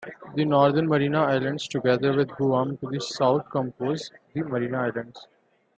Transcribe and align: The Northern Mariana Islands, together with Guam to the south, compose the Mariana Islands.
The 0.33 0.43
Northern 0.45 0.87
Mariana 0.89 1.25
Islands, 1.25 1.67
together 1.67 2.11
with 2.15 2.29
Guam 2.29 2.75
to 2.77 2.87
the 2.89 2.99
south, 2.99 3.47
compose 3.51 4.09
the 4.33 4.41
Mariana 4.41 4.79
Islands. 4.87 5.27